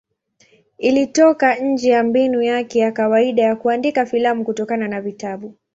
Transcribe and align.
Ilitoka 0.77 1.55
nje 1.59 1.89
ya 1.89 2.03
mbinu 2.03 2.41
yake 2.41 2.79
ya 2.79 2.91
kawaida 2.91 3.43
ya 3.43 3.55
kuandika 3.55 4.05
filamu 4.05 4.45
kutokana 4.45 4.87
na 4.87 5.01
vitabu. 5.01 5.55